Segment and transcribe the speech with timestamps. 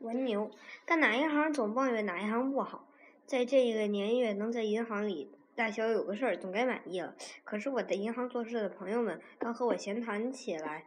[0.00, 0.50] 文牛，
[0.86, 2.88] 干哪一行总抱怨哪一行不好。
[3.26, 7.14] 在这个年月，能在银行里大小有个事儿，总该满意了。
[7.44, 10.86] 可是我在银行做事的朋友们，刚和我闲谈起来，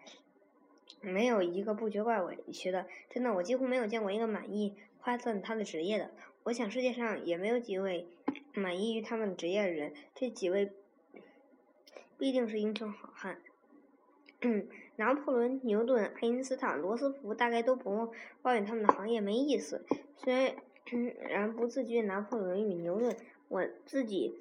[1.00, 2.88] 没有一个不觉怪委屈的。
[3.08, 6.10] 真的，我几乎没有见过一个满意夸赞他的职业的。
[6.46, 8.08] 我想世界上也没有几位
[8.54, 9.94] 满意于他们职业的人。
[10.16, 10.74] 这几位
[12.18, 13.38] 必定是英雄好汉。
[14.96, 18.12] 拿破仑、牛顿、爱因斯坦、罗斯福大概都不
[18.42, 19.86] 抱怨他们的行业没意思。
[20.18, 20.56] 虽
[21.30, 23.16] 然不自居拿破仑与牛顿，
[23.48, 24.36] 我自己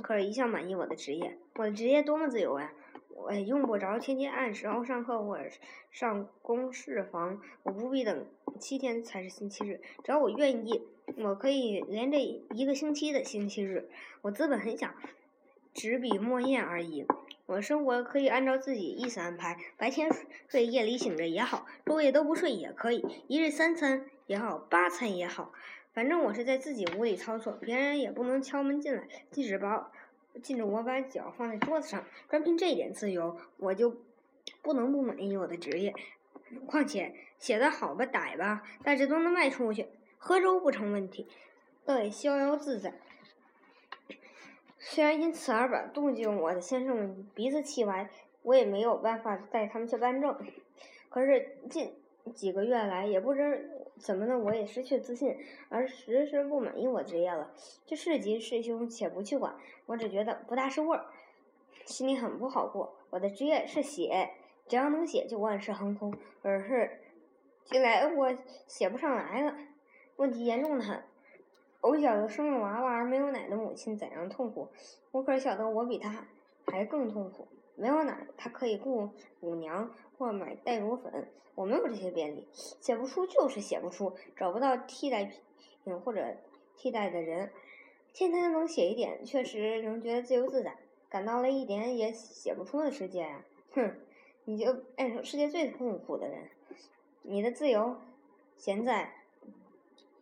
[0.00, 1.36] 可是一向满意我的职业。
[1.56, 2.72] 我的职业多么自由呀！
[3.20, 5.50] 我用不着天天按时候上课或者
[5.90, 8.24] 上公事房，我不必等
[8.60, 9.80] 七天才是星期日。
[10.04, 10.82] 只要我愿意，
[11.16, 13.88] 我可以连着一个星期的星期日。
[14.22, 14.94] 我资本很小，
[15.74, 17.04] 纸笔墨砚而已。
[17.48, 20.10] 我生活可以按照自己意思安排，白天
[20.48, 25.50] 睡，夜里醒着也好，昼夜都不睡也可以，一日三餐也好，八餐也好，
[25.94, 29.90] 反正我是在自己屋里操作，别人也不能敲门进来，禁止把，
[30.42, 32.04] 禁止我把脚放在桌子上。
[32.28, 33.96] 专凭这点自由，我就
[34.60, 35.94] 不能不满意我的职业。
[36.66, 39.86] 况且写的好吧歹吧，大致都能卖出去，
[40.18, 41.26] 喝粥不成问题，
[41.86, 42.92] 倒也逍遥自在。
[44.78, 48.08] 虽然因此而把动静我的先生们鼻子气歪，
[48.42, 50.36] 我也没有办法带他们去办证。
[51.08, 51.94] 可是近
[52.34, 55.36] 几个月来，也不知怎么的，我也失去自信，
[55.68, 57.50] 而时时不满意我职业了。
[57.86, 61.06] 这是吉是凶，且不去管，我只觉得不大是味儿，
[61.84, 62.96] 心里很不好过。
[63.10, 64.30] 我的职业是写，
[64.68, 66.14] 只要能写，就万事亨通。
[66.42, 67.00] 可是
[67.64, 68.36] 近来我
[68.68, 69.56] 写不上来了，
[70.16, 71.02] 问题严重的很。
[71.80, 74.68] 我晓得生了娃娃而没有奶的母亲怎样痛苦，
[75.12, 76.26] 我可晓得我比她
[76.66, 77.46] 还更痛苦。
[77.76, 79.10] 没有奶，她可以雇
[79.40, 86.36] 乳娘或买代乳粉，我没有这些便利，写不出就是写不出，找不到替代品或者
[86.76, 87.52] 替代的人。
[88.12, 90.76] 天天能写一点，确实能觉得自由自在，
[91.08, 93.44] 感到了一点也写不出的世界啊！
[93.74, 93.94] 哼，
[94.44, 96.48] 你就变成世界最痛苦的人。
[97.22, 97.96] 你的自由，
[98.56, 99.12] 现在，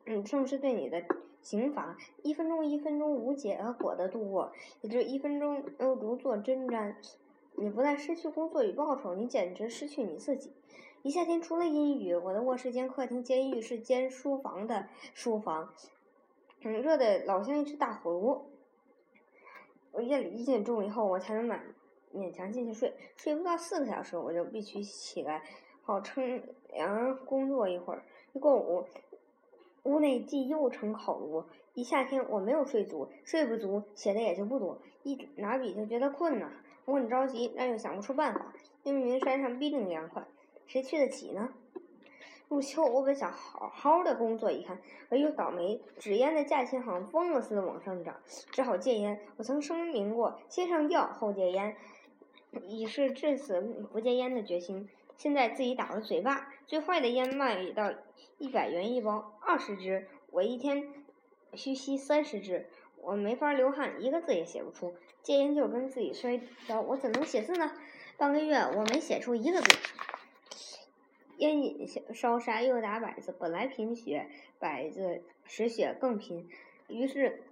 [0.05, 1.03] 嗯，正是对你的。
[1.47, 6.97] 刑罚，一分钟一分钟无结果的度过，也就一分钟又如坐针毡。
[7.55, 10.53] 你不但失去工作与报酬，你简直失去你自己。
[11.03, 15.73] 一夏天除了阴雨，我的卧室兼客厅兼浴室兼书房的书房，
[16.63, 18.47] 嗯，热的老像一只大火炉。
[19.93, 21.63] 我夜里一点钟以后，我才能满
[22.13, 25.45] 勉强进去睡，睡不到四个小时，我就必须起来，
[25.85, 26.43] 好乘
[26.73, 28.03] 凉工作一会儿。
[28.33, 28.85] 一过午。
[29.87, 34.83] 屋内既又成烤炉，一夏天我没有睡足，睡不足，写的也就不多。
[35.05, 36.51] 一拿笔就觉得困呐，
[36.85, 38.53] 我很着急，但又想不出办法。
[38.83, 40.25] 因为山上必定凉快，
[40.67, 41.51] 谁去得起呢？
[42.49, 48.17] 入秋，我本想好好的工作一看，而又倒霉，纸烟的价钱好像疯了似的往上涨，
[48.51, 49.21] 只好戒烟。
[49.37, 51.77] 我曾声明过，先上吊后戒烟，
[52.63, 53.61] 以示至死
[53.93, 54.89] 不戒烟的决心。
[55.17, 57.93] 现在自己打了嘴巴，最坏的烟卖到
[58.39, 60.93] 一百元一包，二十支，我一天
[61.55, 62.67] 需吸三十支，
[63.01, 64.95] 我没法流汗，一个字也写不出。
[65.23, 67.73] 戒烟就跟自己摔跤，我怎能写字呢？
[68.17, 69.77] 半个月我没写出一个字。
[71.39, 74.29] 烟瘾烧杀又打摆子，本来贫血，
[74.59, 76.49] 摆子使血更贫，
[76.89, 77.43] 于是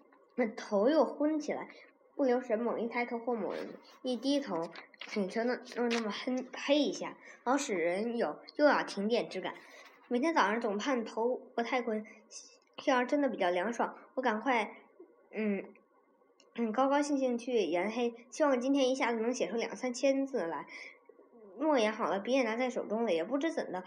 [0.57, 1.69] 头又昏起来。
[2.17, 3.53] 不留神，猛一抬头或猛
[4.03, 4.71] 一低头，
[5.17, 9.55] 眼球呢又那么黑黑一下，老使人有又要停电之感。
[10.07, 12.07] 每天早上总盼头不太困，
[12.77, 14.77] 天儿真的比较凉爽，我赶快
[15.33, 15.65] 嗯
[16.55, 20.67] 嗯高高兴兴去研黑，希望今天一下子能写出两三千字来。
[21.59, 23.83] 墨研好了，笔也拿在手中了，也不知怎的，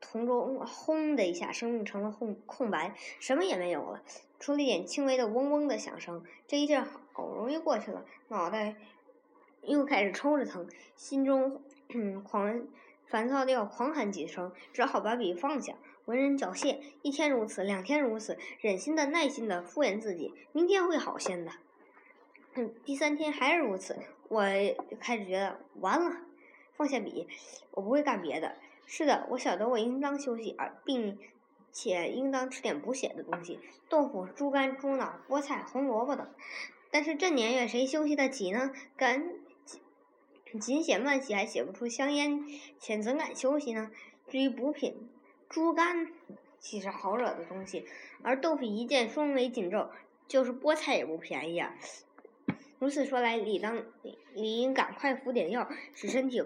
[0.00, 4.02] 瞳中轰的一下，生命成了空空白，什么也没有了。
[4.38, 8.76] 出了一点轻微的嗡嗡的响声，这一阵好容易过去了，脑袋
[9.62, 11.62] 又开始抽着疼，心中
[12.22, 12.62] 狂
[13.06, 15.74] 烦躁的要狂喊几声，只好把笔放下，
[16.04, 16.80] 文人缴械。
[17.02, 21.52] 一天如此，两天如此，忍心的、耐心的敷衍自己，明天会好些的。
[22.84, 23.98] 第三天还是如此，
[24.28, 24.42] 我
[24.90, 26.16] 就开始觉得完了，
[26.76, 27.28] 放下笔，
[27.70, 28.56] 我不会干别的。
[28.86, 31.18] 是的，我晓得我应当休息，而并。
[31.78, 36.26] 且应当吃点补血的东西，豆腐、猪肝、猪脑、菠菜、红萝卜等。
[36.90, 38.72] 但是这年月谁休息得起呢？
[38.96, 39.28] 敢
[40.58, 42.46] 紧写慢写还写不出香烟，
[42.80, 43.90] 且怎敢休息呢？
[44.26, 45.10] 至于补品，
[45.50, 46.10] 猪肝
[46.58, 47.84] 岂是好惹的东西？
[48.22, 49.90] 而豆腐一见双眉紧皱，
[50.26, 51.76] 就是菠菜也不便宜啊。
[52.78, 53.84] 如此说来，理当
[54.32, 56.42] 理应赶快服点药，使身体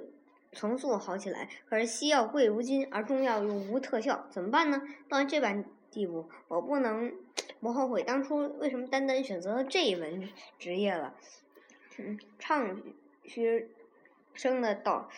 [0.52, 1.48] 重塑好起来。
[1.68, 4.82] 可是西药贵如金，而中药又无特效，怎么办呢？
[5.08, 7.12] 到这般地步，我不能
[7.60, 11.14] 不后悔当初为什么单单选择了这一门职业了。
[11.98, 12.80] 嗯，唱
[13.24, 13.68] 嘘
[14.34, 15.08] 声的倒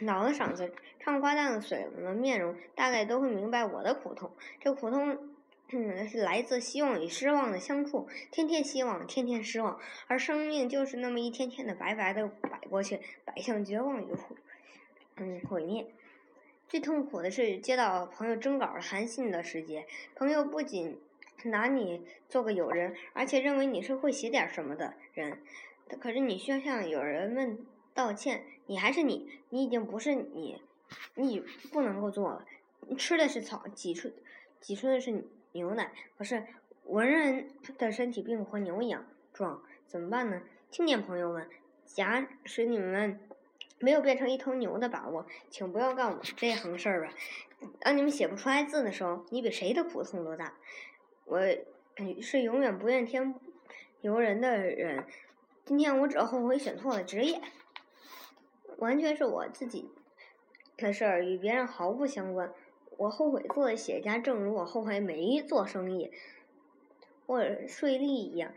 [0.00, 4.30] 老了嗓子，唱花旦的水了面容，大概都会明白我的苦痛。
[4.60, 5.30] 这苦痛。
[5.72, 14.36] 嗯，是来自希望与失望的相处，天天希望，天天失望，而生命就是那么一天天的白白的摆过去，摆向绝望与毁，
[15.16, 15.86] 嗯，毁灭。
[16.68, 20.98] 最痛苦的是接到朋友征稿的函信的时节，朋友不仅
[21.44, 25.38] 拿你做个友人，而且认为你是会写点什么的人。
[26.00, 27.58] 可是你需要向友人们
[27.94, 30.60] 道歉，你还是你，你已经不是你，
[31.14, 31.40] 你
[31.72, 32.44] 不能够做了。
[32.96, 34.10] 吃的是草，挤出
[34.60, 35.24] 挤出的是。
[35.52, 36.44] 牛奶可是
[36.84, 37.48] 文人
[37.78, 40.42] 的身体并不和牛一样壮，怎么办呢？
[40.70, 41.48] 青年朋友们，
[41.86, 43.18] 假使你们
[43.78, 47.12] 没有变成一头牛的把握，请不要干我这行事儿吧。
[47.80, 50.54] 当你们写不出来字的时候，你比谁的苦痛都大。
[51.24, 51.40] 我
[52.20, 53.34] 是永远不怨天
[54.00, 55.04] 尤人的人。
[55.64, 57.40] 今天我只后悔选错了职业，
[58.78, 59.90] 完全是我自己
[60.76, 62.52] 的事儿，与别人毫不相关。
[62.98, 66.12] 我后悔做了企业家，正如我后悔没做生意
[67.26, 68.52] 或者税吏一样。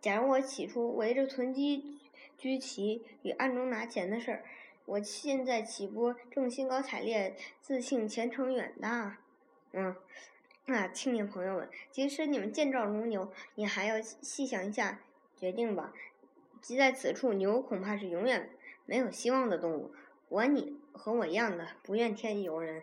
[0.00, 1.98] 假如我起初围着囤积
[2.42, 4.44] 居奇与暗中拿钱的事儿，
[4.84, 9.18] 我现在岂不正兴高采烈、自信前程远大？
[9.70, 9.94] 嗯，
[10.66, 14.98] 啊，青年朋友们，即使你们健壮如牛，你还要细想一下
[15.36, 15.92] 决定吧。
[16.60, 18.50] 即在此处，牛恐怕是永远
[18.86, 19.92] 没有希望的动物。
[20.28, 22.82] 我你和我一样的不怨天尤人。